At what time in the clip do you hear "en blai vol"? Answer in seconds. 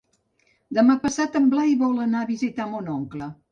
1.41-2.03